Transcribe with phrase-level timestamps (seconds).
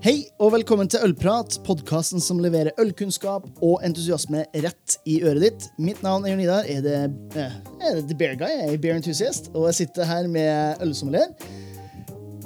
[0.00, 5.66] Hei og velkommen til Ølprat, podkasten som leverer ølkunnskap og entusiasme rett i øret ditt.
[5.76, 6.64] Mitt navn er Jørn Idar.
[6.64, 7.00] Er det,
[7.36, 8.48] eh, er det The Bear Guy?
[8.48, 11.34] Jeg er Bear Enthusiast, og jeg sitter her med ølsommelier.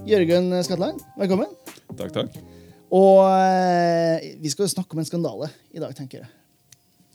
[0.03, 1.55] Jørgen Skatland, velkommen.
[1.95, 2.41] Takk, takk.
[2.91, 6.29] Og eh, vi skal snakke om en skandale i dag, tenker jeg.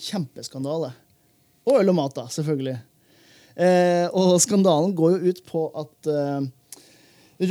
[0.08, 0.94] Kjempeskandale.
[1.68, 2.80] Og øl og mat, da, selvfølgelig.
[3.60, 6.14] Eh, og skandalen går jo ut på at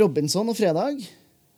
[0.01, 1.05] Robinson og Fredag,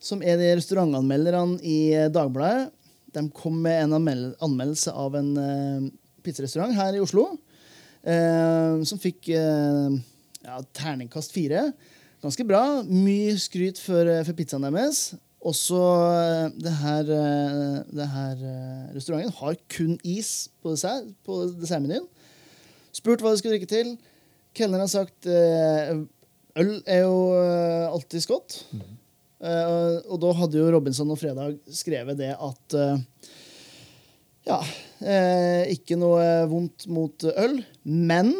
[0.01, 2.71] som er de restaurantanmelderne i Dagbladet,
[3.11, 5.89] de kom med en anmeldelse av en eh,
[6.23, 7.25] pizzarestaurant her i Oslo,
[8.07, 9.97] eh, som fikk eh,
[10.45, 11.69] ja, terningkast fire.
[12.21, 12.61] Ganske bra.
[12.85, 15.11] Mye skryt for, eh, for pizzaen deres.
[15.41, 21.43] Også eh, det her, eh, det her eh, restauranten har kun is på, dessert, på
[21.57, 22.07] dessertmenyen.
[22.95, 23.95] Spurt hva de skulle drikke til.
[24.55, 25.93] Kelneren har sagt eh,
[26.61, 28.61] øl er jo eh, alltid godt.
[28.77, 28.89] Eh,
[29.41, 32.99] og, og da hadde jo Robinson og Fredag skrevet det at uh,
[34.45, 38.31] Ja, uh, ikke noe vondt mot øl, men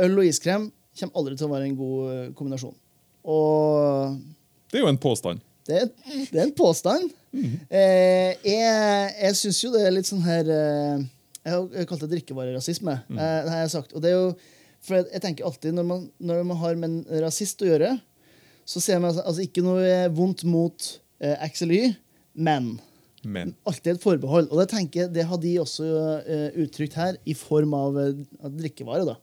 [0.00, 2.76] øl og iskrem kommer aldri til å være en god kombinasjon.
[3.28, 4.16] Og
[4.72, 5.40] Det er jo en påstand.
[5.68, 5.82] det,
[6.30, 7.10] det er en påstand.
[7.36, 12.94] Eh, jeg jeg syns jo det er litt sånn her Jeg har kalt det drikkevarerasisme.
[13.12, 13.92] Eh, det har jeg sagt.
[13.92, 14.30] Og det er jo,
[14.80, 17.92] for jeg, jeg tenker alltid når man, når man har med en rasist å gjøre,
[18.66, 20.88] så ser man altså, ikke noe vondt mot
[21.22, 21.82] eh, Axel Y,
[22.34, 22.76] men
[23.26, 24.50] Men alltid et forbehold.
[24.52, 25.86] Og det tenker jeg, det har de også
[26.26, 29.06] eh, uttrykt her, i form av, eh, av drikkevare.
[29.08, 29.16] da.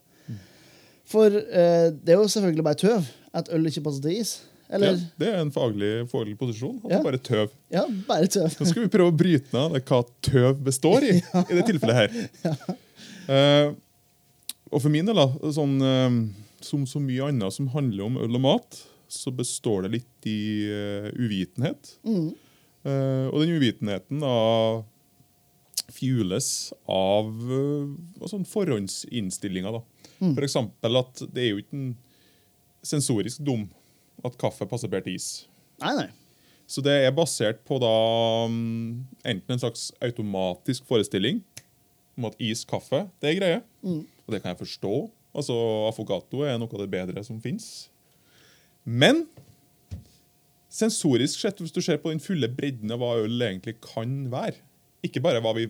[1.08, 4.33] For eh, det er jo selvfølgelig bare tøv at øl ikke passer til is.
[4.73, 6.80] ja, det er en faglig, foreløpig posisjon.
[6.86, 6.97] At Ja.
[6.97, 7.49] det bare tøv.
[7.71, 8.49] ja, bare tøv.
[8.59, 11.17] Nå skal vi prøve å bryte ned hva tøv består i.
[11.52, 12.77] i det tilfellet her.
[13.30, 13.69] Eh,
[14.73, 16.16] og for min del, da, sånn, uh,
[16.66, 18.80] som så mye annet som handler om øl og mat,
[19.14, 21.95] så består det litt i uh, uvitenhet.
[22.08, 22.31] Mm.
[22.83, 24.33] Uh, og den uvitenheten da
[25.94, 26.48] fjules
[26.89, 27.93] av uh,
[28.30, 29.77] sånn forhåndsinnstillinger.
[29.77, 30.10] da.
[30.20, 30.33] Mm.
[30.33, 31.93] For eksempel at det er jo ikke en
[32.83, 33.70] sensorisk dum
[34.23, 35.30] at kaffe passer bedre til is.
[35.83, 36.09] Nei, nei.
[36.70, 37.93] Så det er basert på da
[38.48, 41.42] um, enten en slags automatisk forestilling
[42.17, 43.59] om at is, kaffe, det er greie.
[44.23, 44.93] Og det kan jeg forstå.
[45.33, 45.55] Altså,
[45.89, 47.89] Affogato er noe av det bedre som fins.
[48.83, 49.26] Men
[50.73, 54.58] sensorisk sett, hvis du ser på den fulle bredden av hva øl egentlig kan være
[55.05, 55.67] Ikke bare hva vi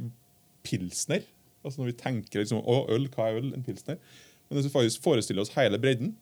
[0.64, 1.26] pilsner,
[1.64, 3.98] altså når vi tenker liksom, å, øl, hva er øl, en pilsner,
[4.48, 6.14] men hvis vi faktisk forestiller oss hele bredden,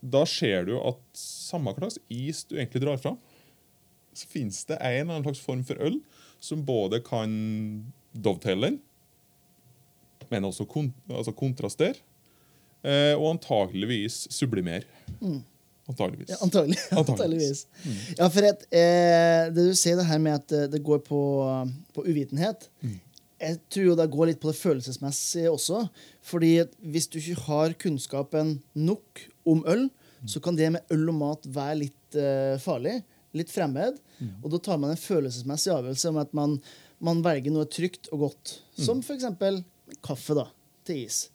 [0.00, 3.18] da ser du at samme hva slags is du egentlig drar fram,
[4.16, 5.98] så finnes det en eller annen slags form for øl
[6.44, 7.34] som både kan
[8.14, 8.80] dovetaile den,
[10.30, 12.00] men også kon altså kontrastere,
[13.16, 14.84] og antageligvis sublimere.
[15.88, 16.30] Antageligvis.
[16.32, 17.66] Ja, antagelig, Antageligvis.
[17.84, 17.96] Mm.
[18.18, 21.18] Ja, for et, eh, det du sier det her med at eh, det går på,
[21.92, 22.70] på uvitenhet
[23.42, 25.82] Jeg tror jo det går litt på det følelsesmessige også.
[26.24, 29.90] Fordi hvis du ikke har kunnskapen nok om øl,
[30.24, 33.02] så kan det med øl og mat være litt eh, farlig.
[33.36, 33.98] Litt fremmed.
[34.40, 36.56] Og da tar man en følelsesmessig avgjørelse om at man,
[37.04, 38.54] man velger noe trygt og godt.
[38.78, 39.26] Som f.eks.
[40.06, 40.46] kaffe da,
[40.88, 41.26] til is.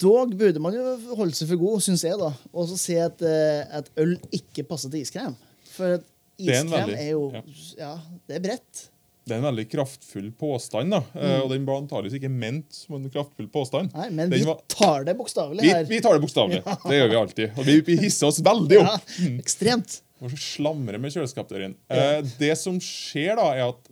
[0.00, 0.82] Dog burde man jo
[1.18, 4.64] holde seg for god, syns jeg, da, og så si at, eh, at øl ikke
[4.68, 5.34] passer til iskrem.
[5.74, 6.04] For at
[6.40, 7.42] er iskrem veldig- er jo ja.
[7.78, 7.90] Ja,
[8.28, 8.84] det er bredt.
[9.24, 11.00] Det er en veldig kraftfull påstand, da.
[11.14, 11.42] Mm.
[11.42, 13.92] og den var antakeligvis ikke ment som en kraftfull påstand.
[13.94, 15.84] Nei, men Den vi tar det bokstavelig her.
[15.88, 16.62] vi tar det bokstavelig.
[16.64, 17.58] Det gjør vi alltid.
[17.58, 19.00] Og vi, vi hisser oss veldig opp.
[19.18, 20.00] Ja, ekstremt.
[20.20, 21.74] Og så slamrer med kjøleskapdøren.
[21.90, 23.88] Eh, det som skjer, da, er at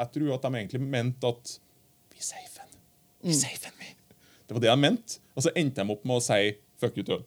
[0.00, 1.58] jeg tror at de egentlig mente at
[2.12, 2.78] Vi safer den.
[3.22, 3.40] Vi Mm.
[3.40, 3.90] safer den, vi.
[4.44, 5.18] Det var det jeg mente.
[5.34, 6.40] Og så endte de opp med å si
[6.82, 7.24] fuck you til øl.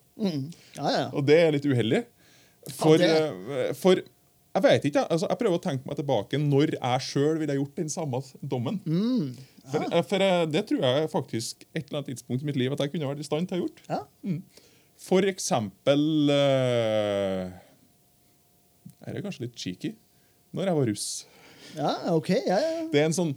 [0.77, 1.07] Ja, ja.
[1.13, 2.03] Og det er litt uheldig.
[2.75, 3.99] For, Ja, eh, for
[4.57, 7.77] jeg vet ikke, altså, jeg prøver å tenke meg tilbake når jeg sjøl ville gjort
[7.77, 8.79] den samme dommen.
[8.89, 9.35] Mm.
[9.69, 12.73] For, eh, for eh, det tror jeg faktisk et eller annet tidspunkt i mitt liv
[12.73, 13.83] at jeg kunne vært i stand til å gjort.
[13.91, 14.01] ja.
[14.97, 15.99] For eksempel
[16.33, 17.43] uh,
[19.05, 19.91] Er kanskje litt cheeky?
[20.57, 21.05] Når jeg var russ.
[21.75, 22.31] ja OK.
[22.47, 22.87] Ja, ja.
[22.89, 23.35] Det er en sånn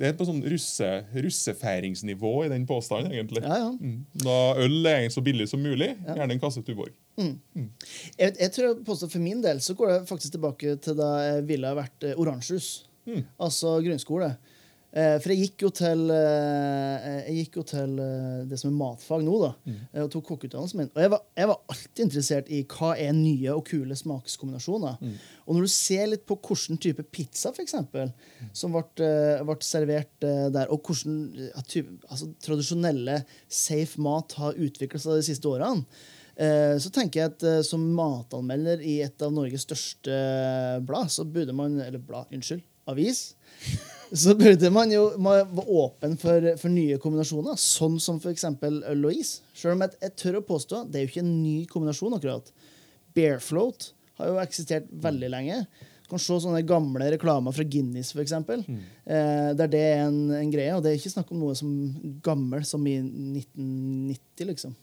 [0.00, 3.42] det er på sånn russe, russefeiringsnivå i den påstanden, egentlig.
[3.44, 3.70] ja, ja.
[3.76, 3.98] Mm.
[4.24, 6.94] Da øl er så billig som mulig, gjerne en kasse Tuborg.
[7.18, 11.42] Jeg, jeg tror påstå For min del så går det faktisk tilbake til da jeg
[11.50, 12.70] ville ha vært eh, oransjehus.
[13.04, 13.26] Mm.
[13.42, 14.30] Altså grunnskole.
[14.92, 18.76] Eh, for jeg gikk jo til eh, Jeg gikk jo til eh, det som er
[18.76, 19.50] matfag nå, da.
[19.64, 19.78] Mm.
[19.88, 20.90] eh, Og tok kokkeutdannelsen min.
[20.92, 24.98] Og jeg var, jeg var alltid interessert i hva er nye og kule smakskombinasjoner.
[25.00, 25.14] Mm.
[25.46, 28.12] Og når du ser litt på hvilken type pizza for eksempel,
[28.52, 34.60] som ble, eh, ble servert eh, der, og hvordan eh, altså, tradisjonelle safe mat har
[34.60, 35.86] utvikla seg de siste årene,
[36.32, 40.14] Eh, så tenker jeg at eh, som matanmelder i et av Norges største
[40.86, 42.64] blad, så burde man Eller blad, unnskyld.
[42.88, 43.34] Avis.
[44.12, 48.44] Så burde man jo man være åpen for, for nye kombinasjoner, sånn som f.eks.
[48.68, 49.38] øl og is.
[49.56, 52.52] Selv om jeg, jeg tør å påstå det er jo ikke en ny kombinasjon, akkurat.
[53.16, 55.62] Bearfloat har jo eksistert veldig lenge.
[56.04, 58.36] Du kan se sånne gamle reklamer fra Guinness, f.eks.
[58.44, 58.82] Mm.
[59.06, 60.76] Eh, der det er en, en, greie.
[60.76, 61.72] Og det er ikke snakk om noe som
[62.24, 64.76] gammel som i 1990, liksom.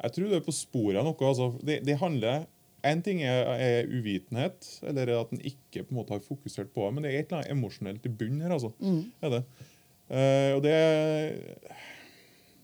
[0.00, 1.18] Jeg tror det er på sporet av noe.
[1.26, 2.46] Altså, det, det handler
[2.86, 6.86] en ting er, er, uvitenhet, eller at en ikke på en måte har fokusert på
[6.86, 8.54] det, men det er et eller annet emosjonelt i bunnen her.
[8.56, 8.72] altså.
[8.80, 9.02] Mm.
[9.22, 9.42] Er det.
[10.10, 10.76] Uh, og det,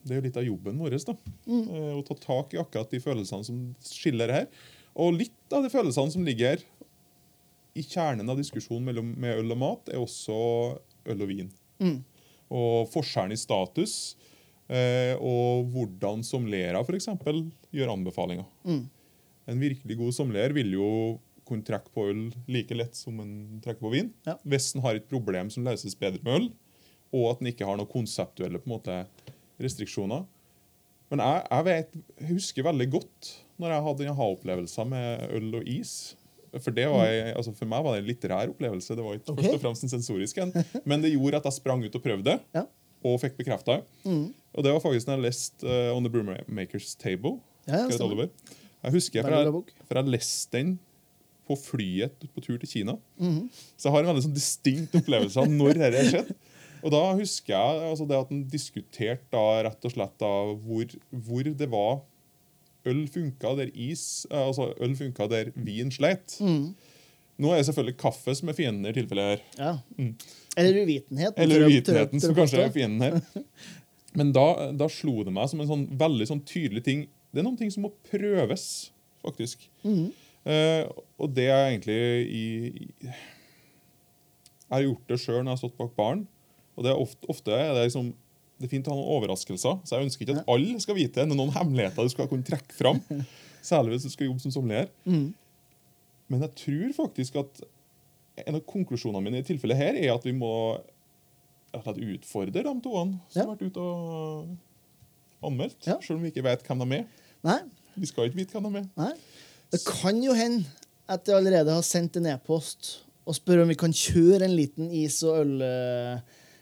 [0.03, 1.15] det, er jo litt av jobben vår da.
[1.47, 1.67] Mm.
[1.69, 4.49] Uh, å ta tak i akkurat de følelsene som skiller her.
[4.97, 6.65] Og litt av de følelsene som ligger
[7.77, 10.37] i kjernen av diskusjonen mellom, med øl og mat, er også
[11.13, 11.53] øl og vin.
[11.83, 12.01] Mm.
[12.57, 14.17] Og forskjellen i status,
[14.73, 17.11] uh, og hvordan sommeliere f.eks.
[17.77, 18.49] gjør anbefalinger.
[18.67, 18.87] Mm.
[19.47, 20.91] En virkelig god sommelier vil jo
[21.47, 24.11] kunne trekke på øl like lett som en trekker på vin.
[24.27, 24.35] Ja.
[24.43, 26.49] Hvis en har et problem som løses bedre med øl,
[27.15, 29.05] og at en ikke har noen konseptuelle måte,
[29.63, 30.27] restriksjoner.
[31.13, 33.33] Men jeg, jeg, vet, jeg, husker veldig godt
[33.63, 35.93] når jeg hadde aha-opplevelser med øl og is.
[36.57, 38.97] For, jeg, altså for, meg var det en litterær opplevelse.
[38.99, 39.47] Det var ikke okay.
[39.47, 40.53] først og fremst en sensorisk en.
[40.89, 42.67] Men det gjorde at jeg sprang ut og prøvde, ja.
[43.07, 43.81] og fikk bekrefta.
[44.05, 44.29] Mm.
[44.57, 47.39] Og det var faktisk når jeg leste uh, On the Brewmakers Table.
[47.67, 50.75] Ja, ja, jeg husker for jeg, for jeg leste den
[51.47, 52.97] på flyet på tur til Kina.
[53.19, 53.49] Mm -hmm.
[53.77, 56.35] Så jeg har en veldig sånn distinkt opplevelse av når dette skjedde.
[56.83, 60.85] Og da husker jeg altså det at en diskuterte da rett og slett da hvor,
[61.11, 62.03] hvor det var
[62.87, 66.37] øl funka der is altså øl funka der vin sleit.
[66.41, 66.75] Mm.
[67.39, 69.43] Nå er det selvfølgelig kaffe som er fienden i tilfellet her.
[69.59, 69.79] Ja.
[69.99, 70.15] Mm.
[70.57, 71.43] Eller uvitenheten.
[71.43, 73.21] Eller uvitenheten som kanskje er fienden her.
[74.17, 77.05] Men da, da, slo det meg som en sånn veldig sånn tydelig ting
[77.37, 78.67] det er noen ting som må prøves,
[79.21, 79.67] faktisk.
[79.85, 80.09] Mm.
[80.47, 80.83] Uh,
[81.21, 81.97] og det er egentlig
[82.31, 86.23] i, i Jeg har gjort det sjøl når jeg har stått bak baren.
[86.77, 88.15] Og det er ofte, ofte er det liksom
[88.57, 89.81] det er fint å ha noen overraskelser.
[89.85, 91.37] Så jeg ønsker ikke at alle skal vite det.
[91.37, 93.03] Noen hemmeligheter du skal kunne trekke fram.
[93.71, 94.89] Særlig hvis du skal jobbe som sommelier.
[95.05, 95.35] Mm.
[96.33, 97.61] Men jeg tror faktisk at
[98.47, 100.53] en av konklusjonene mine i tilfellet her er at vi må
[101.77, 103.43] utfordre de to som ja.
[103.43, 105.79] har vært ute og anmeldt.
[105.85, 105.99] Ja.
[106.01, 107.07] Selv om vi ikke vet hvem de er.
[107.45, 107.61] Nei.
[107.97, 108.89] Vi skal ikke vite hva de er.
[109.01, 109.13] Nei.
[109.73, 110.65] Det kan jo hende
[111.11, 112.97] at jeg allerede har sendt en e-post
[113.27, 115.55] og spør om vi kan kjøre en liten is- og øl...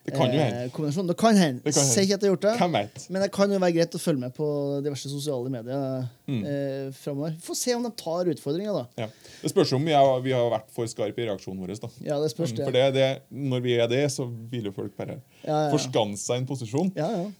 [0.04, 0.64] Det kan jo hende.
[0.66, 1.72] Eh, det kan hende.
[1.72, 3.06] Sier ikke at jeg har gjort det.
[3.08, 4.48] Men det kan jo være greit å følge med på
[4.84, 6.42] diverse sosiale medier mm.
[6.50, 7.38] eh, framover.
[7.40, 9.06] Få se om de tar utfordringa, da.
[9.06, 9.08] Ja.
[9.40, 11.72] Det spørs om vi har, vi har, vært for skarpe i reaksjonen vår.
[11.80, 11.90] Da.
[12.04, 12.66] Ja, det spørs mm, det.
[12.68, 13.08] For det, det,
[13.48, 16.50] når vi er det, så vil jo folk bare ja, ja, forskanse seg i en
[16.52, 16.92] posisjon.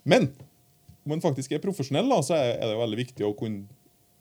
[0.08, 0.30] Men
[1.08, 3.66] man faktisk er profesjonell, da, så er det jo veldig viktig å kunne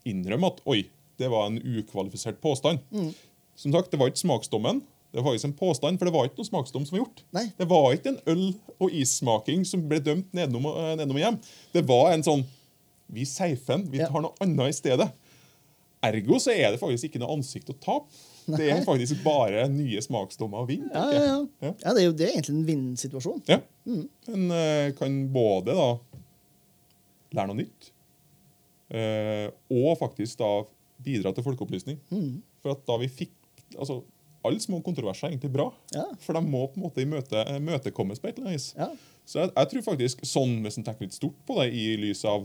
[0.08, 0.82] innrømme at oi,
[1.20, 2.82] det var en ukvalifisert påstand.
[2.92, 3.12] Mm.
[3.56, 4.82] Som sagt, Det var ikke smaksdommen.
[5.14, 7.20] Det var faktisk en påstand, for det var ikke noe smaksdom som var gjort.
[7.36, 7.44] Nei.
[7.54, 11.36] Det var ikke en øl- og issmaking som ble dømt nedenom, eh, nedenom hjem.
[11.72, 12.44] Det var en sånn
[13.14, 13.90] Vi safer den.
[13.92, 15.12] Vi tar noe annet i stedet.
[16.02, 18.08] Ergo så er det faktisk ikke noe ansikt å tape.
[18.46, 20.88] Det er faktisk bare nye smaksdommer å vinne.
[20.92, 21.72] Ja, ja, ja.
[21.84, 23.42] ja, det er jo det er egentlig en vinn-situasjon.
[23.46, 23.60] Ja.
[23.86, 24.08] Mm.
[24.32, 25.88] En uh, kan både da
[27.34, 27.90] lære noe nytt.
[28.94, 30.50] Eh, og faktisk da
[31.04, 32.00] bidra til folkeopplysning.
[32.10, 32.42] Mm.
[32.62, 33.34] For at da vi fikk
[33.78, 34.02] altså,
[34.44, 36.02] Alle små kontroverser er egentlig bra, ja.
[36.20, 38.66] for de må på en måte imøte, imøtekommes på et eller annet vis.
[38.76, 38.90] Ja.
[39.24, 42.20] Så jeg, jeg, tror faktisk, sånn hvis en tenker litt stort på det i lys
[42.28, 42.44] av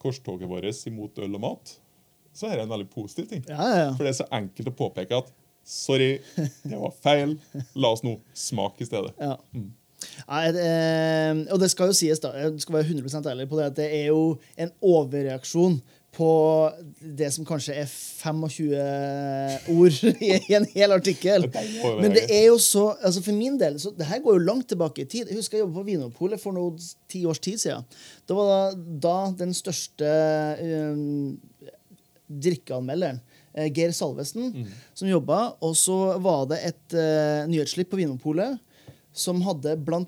[0.00, 1.74] korstoget vårt imot øl og mat,
[2.32, 3.44] så er det en veldig positiv ting.
[3.52, 5.28] Ja, for det er så enkelt å påpeke at
[5.60, 6.22] sorry,
[6.70, 7.36] det var feil.
[7.76, 9.12] La oss nå smake i stedet.
[9.20, 9.36] Ja.
[9.52, 9.68] Mm.
[10.28, 10.66] Nei, det,
[11.54, 13.88] og det skal jo sies, da, jeg skal være 100 ærlig på det, at det
[14.02, 16.30] er jo en overreaksjon på
[17.00, 18.70] det som kanskje er 25
[19.76, 21.46] ord i en hel artikkel.
[22.00, 24.68] Men det er jo så altså For min del så det her går jo langt
[24.72, 25.30] tilbake i tid.
[25.30, 27.86] Jeg husker jeg jobbet på Vinopolet for noen ti års tid siden.
[28.26, 30.10] Det var da, da den største
[30.90, 31.36] um,
[32.30, 33.20] drikkeanmelderen
[33.54, 34.74] eh, Geir Salvesen, mm.
[34.94, 35.40] som jobba.
[35.66, 38.58] Og så var det et uh, nyhetsslipp på Vinmonopolet
[39.12, 40.02] som hadde bl.a.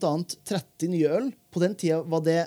[0.49, 1.31] 30 nye øl.
[1.51, 2.43] På den tida var det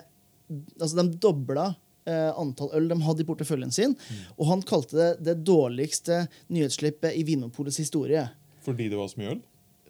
[0.78, 1.72] Altså, de dobla
[2.06, 3.96] eh, antall øl de hadde i porteføljen sin.
[3.98, 4.18] Mm.
[4.36, 6.20] Og han kalte det det dårligste
[6.54, 8.22] nyhetsslippet i Vinopolets historie.
[8.62, 9.40] Fordi det var så mye øl?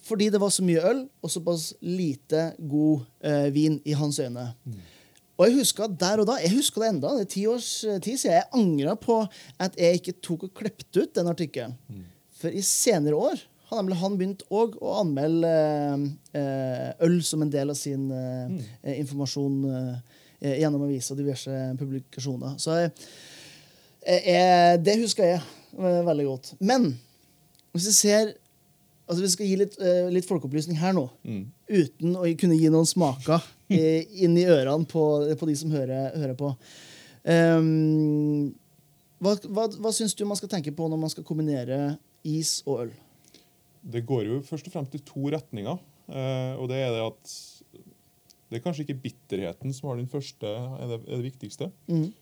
[0.06, 4.46] Fordi det var så mye øl og såpass lite god eh, vin i hans øyne.
[4.64, 4.80] Mm.
[5.36, 8.00] Og jeg husker der og da, jeg husker det enda, det er ti års eh,
[8.00, 9.18] tid siden, jeg angra på
[9.60, 11.76] at jeg ikke tok og klepte ut den artikkelen.
[11.92, 12.06] Mm.
[12.36, 15.54] For i senere år har nemlig han begynt òg å anmelde
[16.36, 18.60] eh, øl som en del av sin eh, mm.
[18.82, 19.56] Eh, informasjon
[20.46, 22.58] gjennom aviser og diverse publikasjoner.
[22.60, 22.76] Så
[24.06, 25.38] Eh, det husker jeg
[25.78, 26.52] eh, veldig godt.
[26.60, 26.92] Men
[27.74, 28.34] hvis vi ser
[29.06, 31.44] Altså Vi skal gi litt, eh, litt folkeopplysning her nå, Mm.
[31.70, 33.38] uten å kunne gi noen smaker
[33.70, 35.02] eh, inn i ørene på,
[35.38, 36.48] på de som hører, hører på.
[37.22, 38.50] Um,
[39.22, 41.96] hva, hva, hva syns du man skal tenke på når man skal kombinere
[42.26, 42.90] is og øl?
[43.86, 45.78] Det går jo først og fremst i to retninger.
[46.08, 47.34] eh, og det er det at
[48.50, 51.70] det er kanskje ikke bitterheten som har den første, er det, er det viktigste.
[51.90, 52.12] Mm.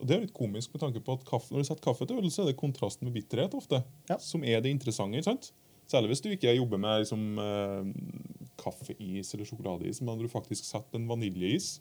[0.00, 2.18] Og Det er litt komisk med tanke på at kaffe, når du setter kaffe til
[2.18, 4.16] øl, så er det kontrasten med bitterhet ofte Ja.
[4.18, 5.22] som er det interessante.
[5.24, 5.52] sant?
[5.88, 10.64] Særlig hvis du ikke jobber med liksom, eh, kaffeis eller sjokoladeis, men når du faktisk
[10.66, 11.80] setter en vaniljeis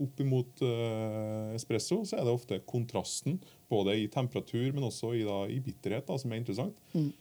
[0.00, 5.24] opp imot eh, espresso, så er det ofte kontrasten, både i temperatur, men også i,
[5.26, 6.74] da, i bitterhet, da, som er interessant.
[6.94, 7.12] Mm.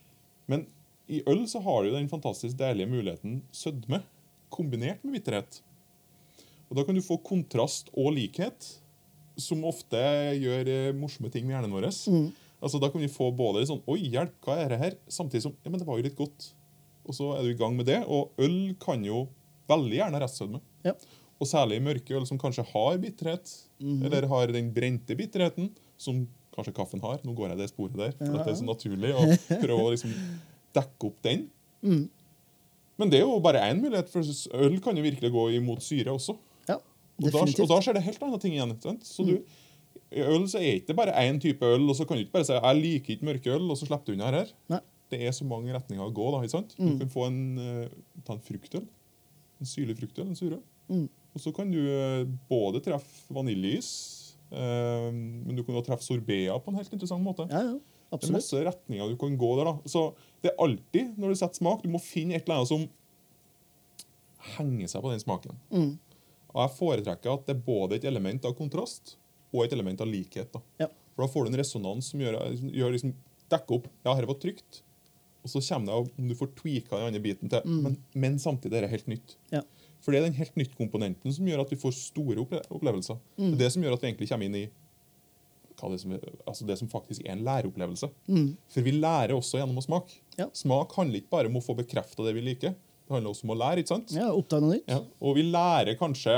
[0.47, 0.65] Men
[1.11, 4.01] i øl så har du den fantastisk deilige muligheten sødme
[4.53, 5.59] kombinert med bitterhet.
[6.71, 8.77] Og Da kan du få kontrast og likhet,
[9.41, 9.99] som ofte
[10.39, 11.87] gjør eh, morsomme ting med hjernen vår.
[12.11, 12.29] Mm.
[12.61, 14.95] Altså, da kan vi få både sånn Oi, hjelp, hva er det her?
[15.11, 16.51] Samtidig som Ja, men det var jo litt godt.
[17.07, 18.03] Og så er du i gang med det.
[18.07, 19.23] Og øl kan jo
[19.71, 20.61] veldig gjerne restsødme.
[20.85, 20.93] Ja.
[21.41, 23.49] Og særlig mørke øl som kanskje har bitterhet,
[23.81, 24.03] Mhm.
[24.05, 27.17] eller har den brente bitterheten, som kanskje kaffen har.
[27.25, 28.43] Nå går jeg det sporet der, for Ja.
[28.43, 29.25] det er så naturlig å
[29.63, 30.13] prøve å liksom
[30.77, 31.47] dekke opp den.
[31.81, 32.05] Mm.
[33.01, 34.21] Men det er jo bare én mulighet, for
[34.61, 36.35] øl kan jo virkelig gå imot syre også.
[36.69, 36.75] Ja,
[37.21, 38.75] Og da, og da skjer det helt andre ting igjen.
[39.05, 39.35] Så du,
[40.11, 42.45] I øl så er ikke bare én type øl, og så kan du ikke bare
[42.49, 44.51] si jeg liker ikke mørke øl, og så slipper du unna her.
[44.69, 44.81] Nei.
[45.11, 46.27] Det er så mange retninger å gå.
[46.31, 46.75] da, ikke sant?
[46.79, 46.91] Mm.
[46.93, 48.85] Du kan få en, eh, ta en fruktøl.
[49.61, 50.61] En syrlig fruktøl, en surøl.
[50.87, 51.07] Mm.
[51.35, 53.89] Og så kan du eh, både treffe vaniljeis,
[54.51, 57.47] eh, men du kan også treffe sorbeter på en helt interessant måte.
[57.51, 59.71] Ja, ja, Det er masse retninger du kan gå der.
[59.71, 59.75] da.
[59.87, 62.87] Så det er alltid, når du setter smak, du må finne et eller annet som
[64.57, 65.59] henger seg på den smaken.
[65.69, 65.91] Mm.
[66.51, 69.15] Og jeg foretrekker at det er både et element av kontrast
[69.51, 70.49] og et element av likhet.
[70.53, 70.63] da.
[70.81, 70.87] Ja.
[71.13, 72.39] For da får du en resonans som gjør,
[72.71, 73.13] gjør liksom,
[73.51, 74.81] dekker opp Ja, dette var trygt.
[75.41, 77.65] Og så kommer det om du får tweaka den andre biten til.
[77.65, 79.37] Men, men samtidig er det helt nytt.
[79.53, 79.63] Ja.
[80.01, 83.19] For det er den helt nytt-komponenten som gjør at vi får store opple opplevelser.
[83.37, 84.67] Det er det som gjør at vi egentlig kommer inn i
[85.89, 88.09] det, som, er- altså det som faktisk er en læreopplevelse.
[88.27, 88.47] Mm.
[88.69, 90.19] For vi lærer også gjennom å smake.
[90.37, 90.45] Ja.
[90.53, 92.75] Smak handler ikke bare om å få bekrefta det vi liker.
[92.77, 93.81] Det handler også om å lære.
[93.81, 94.13] ikke sant?
[94.15, 94.85] Ja, oppdage noe nytt.
[94.91, 96.35] Ja, og vi lærer kanskje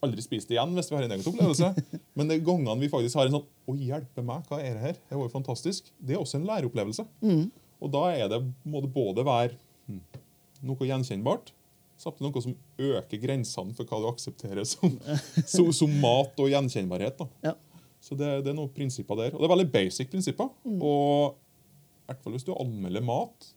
[0.00, 1.70] aldri spise det igjen hvis vi har en egen opplevelse.
[2.16, 4.98] Men de gangene vi faktisk har en sånn Å, hjelpe meg, hva er det her?
[5.10, 5.90] Det var jo fantastisk.
[6.00, 7.04] Det er også en læreopplevelse.
[7.22, 7.46] Mm.
[7.80, 9.54] Og da er det, må det både være
[9.88, 10.00] hm,
[10.68, 11.52] noe gjenkjennbart,
[12.00, 14.92] samtidig noe som øker grensene for hva du aksepterer som,
[15.52, 17.20] som, som mat og gjenkjennbarhet.
[17.20, 17.28] da.
[17.50, 17.54] Ja.
[18.00, 19.34] Så det, det er noen prinsipper der.
[19.36, 20.50] Og det er veldig basic prinsipper.
[20.66, 23.50] Og i hvert fall hvis du anmelder mat,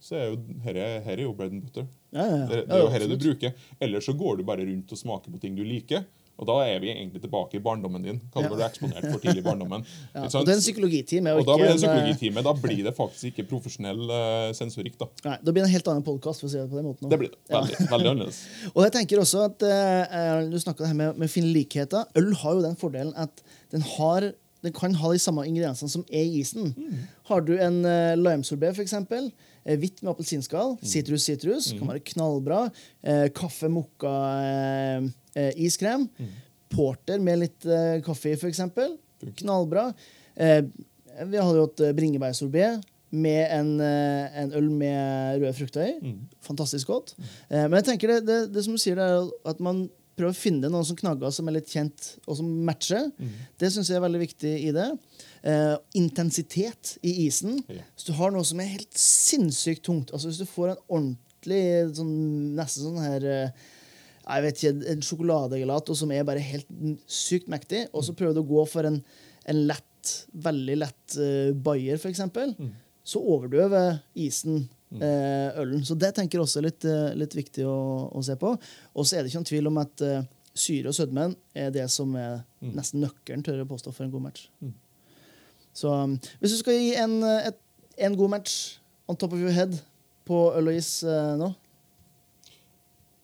[0.00, 1.84] så er jo herre er jo bread and butter.
[2.10, 2.46] Ja, ja, ja.
[2.48, 3.66] Det, det er jo herre du bruker.
[3.84, 6.06] Ellers så går du bare rundt og smaker på ting du liker.
[6.40, 8.20] Og da er vi egentlig tilbake i barndommen din.
[8.32, 8.48] Hva Ja.
[8.48, 9.84] du eksponert for tidlig i barndommen?
[10.14, 11.34] Ja, og det er en psykologitime.
[11.36, 12.42] og da blir det en eh, psykologitime.
[12.46, 14.96] Da blir det faktisk ikke profesjonell uh, sensorikk.
[14.98, 15.10] da.
[15.26, 16.40] Nei, da blir det en helt annen podkast.
[16.40, 17.10] For å si det på den måten.
[17.12, 17.40] Det blir det.
[17.52, 18.40] Veldig, veldig annerledes.
[18.74, 22.08] Og jeg tenker også at uh, Du snakka her med, med å finne likheter.
[22.16, 23.44] Øl har jo den fordelen at
[23.74, 24.30] den, har,
[24.64, 26.74] den kan ha de samme ingrediensene som er i isen.
[27.30, 32.66] Har du en uh, limesorbé, f.eks., eh, hvitt med appelsinskall, sitrus, sitrus, kan være knallbra.
[33.00, 34.14] Uh, kaffe, mokka,
[35.00, 36.08] uh, iskrem.
[36.70, 38.62] Porter med litt uh, kaffe i, f.eks.
[39.42, 39.90] Knallbra.
[40.36, 40.62] Uh,
[41.20, 42.74] vi hadde jo hatt bringebærsorbé
[43.10, 45.94] med en, en øl med røde frukter i.
[45.98, 46.18] Mm.
[46.46, 47.14] Fantastisk godt.
[47.50, 49.88] Eh, men jeg tenker det, det, det som du sier, det er at man
[50.20, 53.08] prøver å finne noen som knagger som er litt kjent, og som matcher.
[53.16, 53.32] Mm.
[53.60, 54.86] Det syns jeg er veldig viktig i det.
[55.42, 57.58] Eh, intensitet i isen.
[57.72, 57.82] Ja.
[57.96, 61.62] Hvis du har noe som er helt sinnssykt tungt, altså hvis du får en ordentlig
[61.96, 62.14] sånn,
[62.58, 63.68] nesten sånn her eh,
[64.30, 66.68] jeg vet ikke, en sjokoladegelato som er bare helt
[67.10, 69.00] sykt mektig, og så prøver du å gå for en,
[69.50, 70.12] en lett,
[70.44, 72.20] veldig lett uh, bayer, f.eks.,
[72.60, 72.68] Mm.
[73.02, 74.68] så overdøver isen
[74.98, 75.84] ølen.
[75.86, 78.56] Så det tenker jeg også er litt, eh, litt viktig å, å se på.
[78.94, 80.22] Og så er det ikke noen tvil om at eh,
[80.54, 82.74] syre og sødmen er det som er Mm.
[82.76, 84.48] nesten nøkkelen til å påstå for en god match.
[84.60, 84.74] Mm.
[85.72, 87.56] Så um, hvis du skal gi en, eh, et,
[88.04, 88.78] en god match
[89.08, 89.78] on top of your head
[90.28, 91.54] på øl og is eh, nå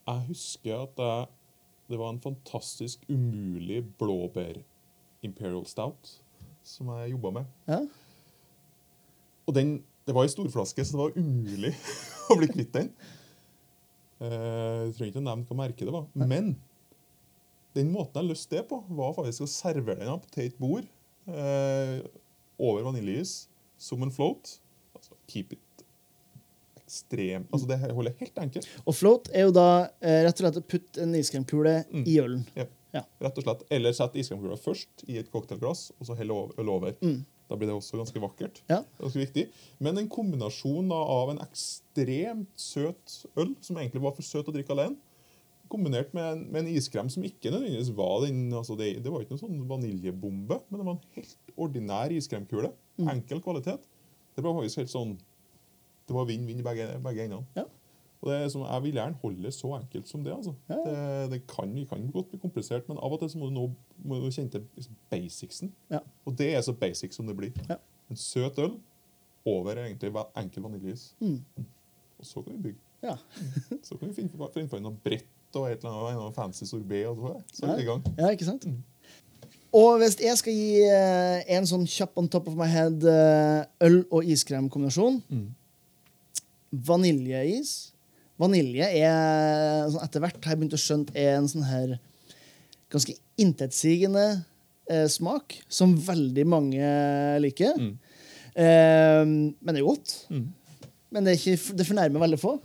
[0.06, 1.26] Jeg husker at jeg,
[1.90, 4.62] det var en fantastisk umulig blåbær
[5.26, 6.14] Imperial Stout
[6.64, 7.44] som jeg jobba med.
[7.68, 7.80] ja?
[9.46, 11.72] Og den, det var i storflaske, så det var umulig
[12.30, 12.90] å bli kvitt den.
[14.20, 16.06] Eh, Jeg trenger ikke å nevne hva merket det var.
[16.16, 16.52] Men
[17.76, 20.86] den måten jeg løste det på, var faktisk å servere den opp til et bord
[21.28, 21.98] eh,
[22.56, 23.42] over vaniljeis
[23.76, 24.54] som en float.
[24.96, 25.62] Altså, keep it
[26.86, 28.68] ekstrem Altså, det holder helt enkelt.
[28.86, 29.66] Og float er jo da
[30.00, 32.04] eh, rett og slett å putte en iskremkule Mm.
[32.08, 32.44] i ølen.
[32.56, 32.68] Ja.
[32.96, 33.02] Ja.
[33.20, 33.64] Rett og slett.
[33.74, 36.94] Eller sett iskremkula først i et cocktailglass, og så helle øl over.
[37.46, 38.62] Da blir det også ganske vakkert.
[38.70, 38.80] Ja.
[38.98, 39.44] Ganske viktig.
[39.82, 44.74] Men en kombinasjon av en ekstremt søt øl, som egentlig var for søt å drikke
[44.74, 44.98] alene,
[45.70, 49.22] kombinert med en, med en iskrem som ikke nødvendigvis var den altså det, det var
[49.22, 52.70] ikke noen sånn vaniljebombe, men det var en helt ordinær iskremkule.
[53.00, 53.08] Mm.
[53.16, 53.86] Enkel kvalitet.
[54.36, 55.16] Det var faktisk helt sånn
[56.06, 57.48] Det var vinn-vinn begge, begge endene.
[57.58, 57.64] Ja.
[58.22, 60.32] Og det er som, Jeg vil gjerne holde det så enkelt som det.
[60.32, 60.54] altså.
[60.68, 63.54] Ja, Det, det kan, kan godt bli komplisert, men av og til så må du
[63.54, 63.66] nå
[64.04, 65.72] må du kjenne til liksom basicsen.
[65.90, 65.98] Ja.
[66.26, 67.52] Og det er så basic som det blir.
[67.68, 67.76] Ja.
[68.10, 68.78] En søt øl
[69.46, 71.14] over egentlig enkel vaniljeis.
[71.20, 71.42] Mm.
[72.18, 72.78] Og så kan vi bygge.
[73.02, 73.16] Ja.
[73.86, 76.64] Så kan vi finne, på- finne på noe bredt og et eller annet, en fancy
[76.64, 77.06] sorbet.
[77.06, 78.02] og så, så er vi i gang.
[78.18, 78.64] ja, ikke sant?
[79.72, 83.62] Og hvis jeg skal gi uh, en sånn kjapp on top of my head uh,
[83.84, 85.20] øl- og iskremkombinasjon
[86.72, 87.92] Vaniljeis.
[88.40, 91.96] Vanilje er sånn etter hvert har jeg begynt å skjønne er en sånn her
[92.92, 94.26] ganske intetsigende
[94.90, 96.90] eh, smak, som veldig mange
[97.42, 97.80] liker.
[97.80, 97.94] Mm.
[98.56, 100.14] Eh, men det er godt.
[100.30, 100.46] Mm.
[101.10, 102.56] Men det, er ikke, det fornærmer veldig få.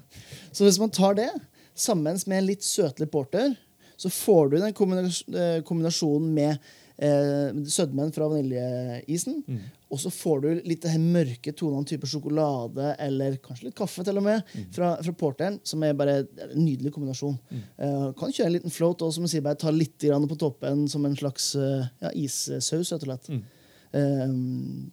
[0.52, 1.30] Så hvis man tar det
[1.78, 3.54] sammen med en litt søtlig porter,
[4.02, 9.42] så får du den eh, kombinasjonen med eh, sødmen fra vaniljeisen.
[9.48, 9.62] Mm.
[9.92, 14.22] Og så får du litt her mørke tonene, type sjokolade eller kanskje litt kaffe, til
[14.22, 14.68] og med, Mm.
[14.76, 17.36] fra, fra porteren, som er bare en nydelig kombinasjon.
[17.52, 20.38] Eh, kan kjøre en liten float og som jeg sier, bare ta litt grann på
[20.40, 23.30] toppen som en slags eh, ja, issaus, rett og slett.
[23.30, 23.44] Mm.
[23.92, 24.38] Eh,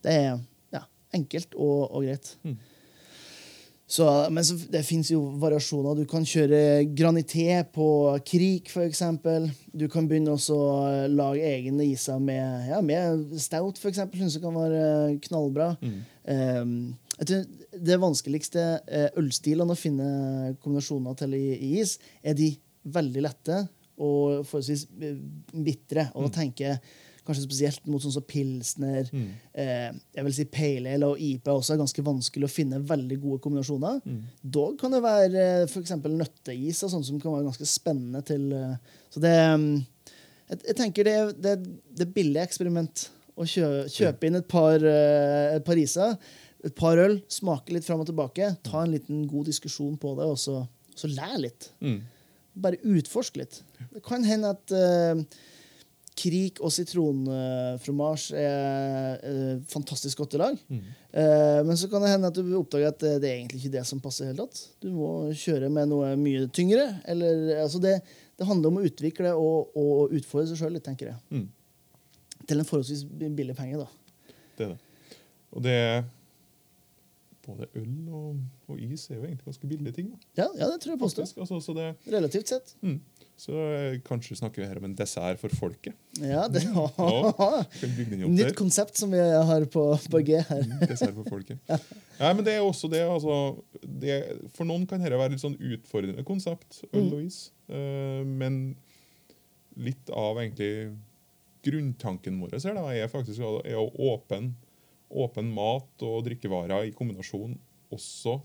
[0.02, 0.40] det er
[0.74, 0.82] ja,
[1.14, 2.34] enkelt og, og greit.
[3.88, 3.94] Mm.
[3.94, 5.96] Så, men så, det fins jo variasjoner.
[5.96, 7.88] Du kan kjøre granité på
[8.28, 9.00] krik, f.eks.
[9.72, 10.60] Du kan begynne å
[11.08, 14.04] lage egne iser med, ja, med stout, f.eks.
[14.12, 15.70] Syns jeg kan være knallbra.
[15.80, 15.98] Mm.
[16.28, 16.76] Um,
[17.18, 20.08] jeg tror det vanskeligste eh, ølstilene å finne
[20.60, 22.52] kombinasjoner til i, i is, er de
[22.92, 23.62] veldig lette
[23.98, 25.16] og forholdsvis eh,
[25.64, 26.10] bitre.
[26.14, 26.82] Og da tenker jeg
[27.28, 29.10] kanskje spesielt mot sånn som pilsner.
[29.12, 29.28] Mm.
[29.62, 33.20] Eh, jeg vil si Pale Ale og IPA også er ganske vanskelig å finne veldig
[33.22, 34.00] gode kombinasjoner.
[34.04, 34.24] Mm.
[34.58, 35.74] Dog kan det være f.eks.
[35.74, 39.70] for eksempel nøtteis og sånt som kan være ganske spennende til eh, Så det mm,
[40.48, 41.54] jeg, jeg tenker det, det,
[42.00, 46.16] det billig eksperiment å kjø, kjøpe inn et par, eh, et par iser,
[46.66, 50.26] et par øl, smake litt fram og tilbake, ta en liten god diskusjon på det,
[50.26, 50.62] og så,
[50.98, 51.70] så lær litt.
[51.84, 52.00] Mm.
[52.58, 53.60] Bare utforsk litt.
[53.92, 55.22] Det kan hende at eh,
[56.18, 58.48] krik og sitronfromasj er
[59.28, 60.56] er fantastisk godt i lag.
[60.68, 60.80] Mm.
[61.22, 63.76] Eh, men så kan det hende at du oppdager at det, det er egentlig ikke
[63.76, 64.30] det som passer.
[64.30, 64.64] helt tatt.
[64.82, 66.88] Du må kjøre med noe mye tyngre.
[67.08, 67.98] Eller, altså det,
[68.38, 71.18] det handler om å utvikle og, og utfordre seg sjøl tenker jeg.
[71.30, 71.48] Mm.
[72.48, 73.80] Til en forholdsvis billig penge.
[73.80, 74.34] da.
[74.58, 75.18] Det er det.
[75.54, 76.06] Og det er
[77.48, 80.10] Både øl og, og is er jo egentlig ganske billige ting.
[80.36, 81.30] Ja, ja det tror jeg påstår.
[81.40, 82.74] Altså, så det, Relativt sett.
[82.84, 82.98] mm.
[83.38, 85.94] Så eh, kanskje snakker vi her om en dessert for folket.
[86.18, 90.64] Ja, det Ja, bygge den opp Nytt konsept som vi har på, på G her.
[90.66, 91.60] Mm, Dessert for folket.
[92.18, 93.36] Nei, men det er også det, altså
[94.02, 94.16] det,
[94.56, 97.12] For noen kan dette være litt sånn utfordrende konsept, øl Mm.
[97.14, 97.38] og is.
[97.70, 98.58] Uh, men
[99.78, 100.72] litt av egentlig
[101.62, 104.50] grunntanken vår er, da, er faktisk å- er å åpne
[105.08, 107.56] åpen mat og drikkevarer i kombinasjon
[107.94, 108.38] også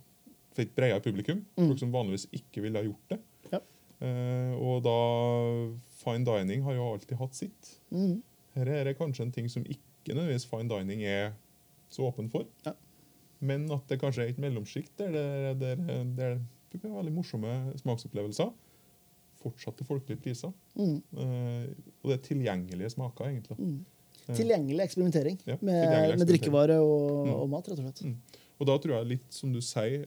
[0.54, 1.41] for et bredere publikum.
[1.58, 1.67] Mm.
[1.67, 3.19] Folk som vanligvis ikke ville ha gjort det.
[3.52, 3.60] Ja.
[4.06, 4.99] Eh, og da
[6.04, 7.69] Fine dining har jo alltid hatt sitt.
[7.93, 8.21] Mm.
[8.58, 11.32] Her er det kanskje en ting som ikke nødvendigvis fine dining er
[11.93, 12.43] så åpen for.
[12.65, 12.73] Ja.
[13.43, 15.78] Men at det kanskje er et mellomsjikt der, det
[16.84, 18.52] ha veldig morsomme smaksopplevelser.
[19.43, 20.54] Fortsatt til folkelige priser.
[20.76, 20.99] Mm.
[21.19, 21.65] Eh,
[22.02, 23.58] og det er tilgjengelige smaker, egentlig.
[23.60, 23.82] Mm.
[24.31, 26.27] Tilgjengelig eksperimentering Ja, med, tilgjengelig med eksperimentering.
[26.31, 27.33] drikkevare og, Mm.
[27.36, 28.01] og mat, rett og slett.
[28.03, 28.17] Mm.
[28.59, 30.05] Og da tror jeg litt som du sier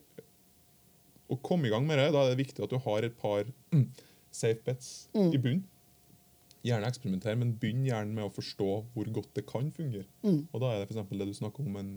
[1.28, 3.44] Å komme i gang med det, da er det viktig at du har et par
[3.72, 3.86] mm,
[4.30, 5.32] safe bets Mm.
[5.34, 5.64] i bunn.
[6.66, 10.04] Gjerne eksperimentere, men begynn gjerne med å forstå hvor godt det kan fungere.
[10.22, 10.46] Mm.
[10.52, 11.90] Og da er det eksempel det du snakker om, en,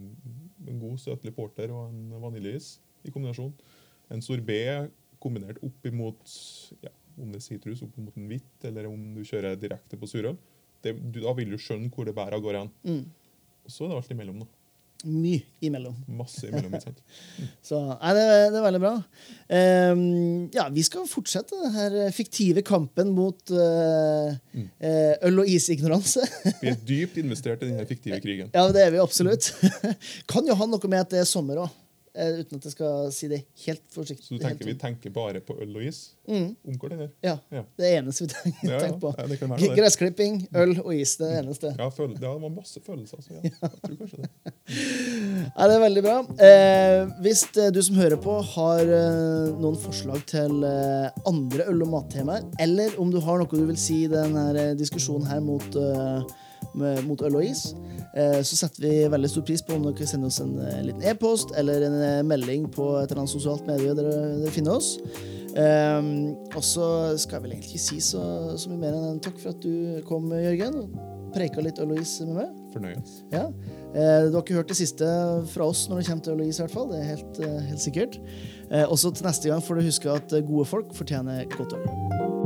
[0.68, 3.54] en god søtlig porter og en vaniljeis i kombinasjon.
[4.10, 4.90] En sorbet
[5.22, 6.26] kombinert opp imot
[6.82, 6.90] ja,
[7.22, 10.38] om det er sitrus, opp imot en hvitt, eller om du kjører direkte på surøl.
[10.84, 12.72] Det, du, da vil du skjønne hvor det bærer av gårde hen.
[12.88, 13.04] Mm.
[13.66, 14.40] Og så er det alt imellom.
[14.46, 14.48] da.
[15.08, 15.94] Mye imellom.
[16.12, 16.74] Masse imellom.
[16.76, 16.98] ikke sant?
[17.70, 18.92] Så nei, det, det er veldig bra.
[19.48, 20.02] Um,
[20.52, 24.66] ja, vi skal fortsette denne fiktive kampen mot uh, Mm.
[24.82, 26.24] eh, øl- og isignoranse.
[26.60, 28.50] Vi er dypt investert i denne fiktive krigen.
[28.58, 29.52] ja, det er vi absolutt.
[30.32, 31.72] kan jo ha noe med at det er sommer òg,
[32.16, 34.26] uten at jeg skal si det helt forsiktig.
[34.28, 36.00] Så du tenker vi tenker bare på øl og is?
[36.30, 37.10] Mm, Omgår det der?
[37.24, 37.64] ja, Ja.
[37.78, 39.14] det eneste vi tenker, Ja, tenker på.
[39.18, 39.78] Ja, det kan være det.
[39.80, 41.16] Gressklipping, øl og is.
[41.22, 41.74] Det eneste.
[41.78, 43.18] Ja, føl det var masse følelser.
[43.18, 44.30] Altså, ja, jeg tror kanskje det.
[45.60, 46.18] Ja, det er veldig bra.
[46.46, 51.82] Eh, hvis eh, du som hører på, har eh, noen forslag til eh, andre øl-
[51.88, 55.42] og mattemaer, eller om du har noe du vil si i denne eh, diskusjonen her
[55.44, 56.22] mot, eh,
[56.80, 57.66] med, mot øl og is,
[58.14, 61.06] eh, så setter vi veldig stor pris på om dere sender oss en eh, liten
[61.12, 64.96] e-post eller en eh, melding på et eller annet sosialt medie der dere finner oss.
[65.60, 66.02] Eh,
[66.56, 66.90] og så
[67.20, 68.24] skal jeg vel egentlig ikke si så,
[68.60, 70.84] så mye mer enn en takk for at du kom, Jørgen.
[70.84, 72.56] og Preika litt øl og is med meg.
[72.74, 73.14] Fornøyd.
[73.34, 73.46] Ja.
[73.94, 75.06] Eh, du har ikke hørt det siste
[75.54, 76.92] fra oss når det kommer til øl og is, i hvert fall.
[76.92, 78.20] Det er helt, eh, helt sikkert.
[78.70, 82.39] Eh, også til neste gang får du huske at gode folk fortjener godt øl.